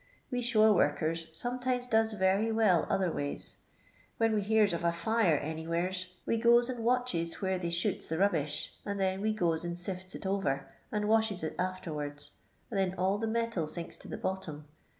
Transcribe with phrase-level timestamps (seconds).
[0.31, 3.57] We shore workers sometimes does very well other ways.
[4.17, 8.17] When we hears of a fire anywheres, we goes and watches where they shoots the
[8.17, 12.31] rubbish, and then we goes and sifts it over, and washes it afterwards,
[12.71, 14.65] their all the metal sinks to the bottom.